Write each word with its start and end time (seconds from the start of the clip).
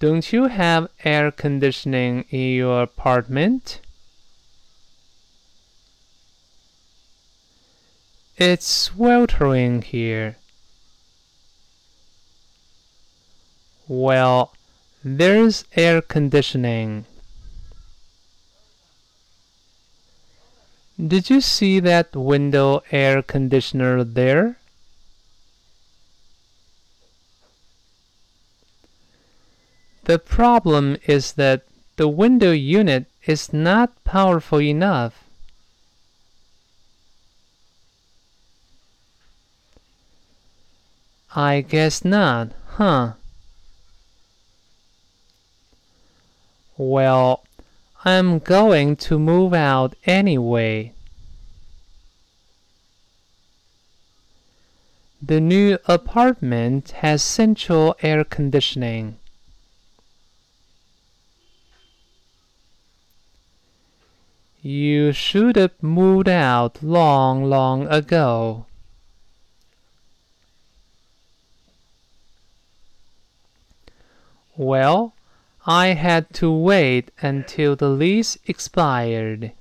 Don't 0.00 0.32
you 0.32 0.46
have 0.46 0.88
air 1.04 1.30
conditioning 1.30 2.24
in 2.30 2.54
your 2.56 2.80
apartment? 2.80 3.82
It's 8.38 8.66
sweltering 8.66 9.82
here. 9.82 10.36
Well, 13.86 14.54
there's 15.04 15.66
air 15.76 16.00
conditioning. 16.00 17.04
Did 20.96 21.28
you 21.28 21.42
see 21.42 21.78
that 21.80 22.16
window 22.16 22.82
air 22.90 23.20
conditioner 23.20 24.02
there? 24.04 24.59
The 30.10 30.18
problem 30.18 30.96
is 31.06 31.34
that 31.34 31.62
the 31.94 32.08
window 32.08 32.50
unit 32.50 33.06
is 33.26 33.52
not 33.52 33.92
powerful 34.02 34.60
enough. 34.60 35.22
I 41.36 41.60
guess 41.60 42.04
not, 42.04 42.48
huh? 42.70 43.12
Well, 46.76 47.44
I'm 48.04 48.40
going 48.40 48.96
to 49.06 49.16
move 49.16 49.54
out 49.54 49.94
anyway. 50.06 50.92
The 55.22 55.40
new 55.40 55.78
apartment 55.86 56.90
has 56.98 57.22
central 57.22 57.94
air 58.02 58.24
conditioning. 58.24 59.16
You 64.62 65.12
should 65.12 65.56
have 65.56 65.82
moved 65.82 66.28
out 66.28 66.82
long, 66.82 67.44
long 67.44 67.88
ago. 67.88 68.66
Well, 74.56 75.14
I 75.66 75.88
had 75.88 76.34
to 76.34 76.52
wait 76.52 77.10
until 77.22 77.74
the 77.74 77.88
lease 77.88 78.36
expired. 78.46 79.52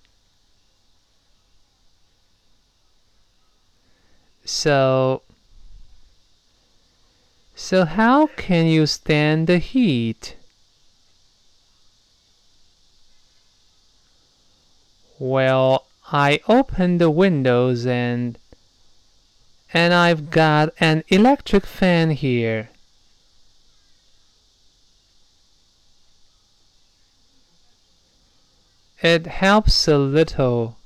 So, 4.43 5.21
so 7.55 7.85
how 7.85 8.27
can 8.27 8.65
you 8.65 8.85
stand 8.85 9.47
the 9.47 9.59
heat? 9.59 10.35
Well, 15.19 15.85
I 16.13 16.39
opened 16.47 17.01
the 17.01 17.11
windows 17.11 17.85
and 17.85 18.39
and 19.73 19.93
I've 19.93 20.31
got 20.31 20.73
an 20.79 21.03
electric 21.09 21.65
fan 21.65 22.11
here. 22.11 22.69
It 29.01 29.27
helps 29.27 29.87
a 29.87 29.97
little. 29.97 30.78